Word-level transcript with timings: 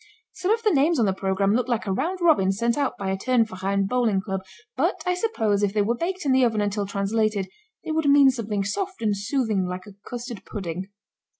Some 0.33 0.49
of 0.49 0.63
the 0.63 0.71
names 0.71 0.97
on 0.99 1.05
the 1.05 1.13
programme 1.13 1.53
looked 1.53 1.69
like 1.69 1.85
a 1.85 1.91
round 1.91 2.21
robin 2.21 2.51
sent 2.51 2.75
out 2.75 2.97
by 2.97 3.11
a 3.11 3.15
Turnverein 3.19 3.85
bowling 3.87 4.19
club, 4.19 4.41
but 4.75 4.95
I 5.05 5.13
suppose 5.13 5.61
if 5.61 5.75
they 5.75 5.83
were 5.83 5.93
baked 5.93 6.25
in 6.25 6.31
the 6.31 6.43
oven 6.43 6.59
until 6.59 6.87
translated 6.87 7.47
they 7.83 7.91
would 7.91 8.09
mean 8.09 8.31
something 8.31 8.63
soft 8.63 9.03
and 9.03 9.15
soothing 9.15 9.67
like 9.67 9.85
a 9.85 9.93
custard 10.09 10.43
pudding. 10.43 10.89